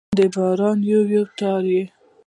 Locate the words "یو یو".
0.91-1.23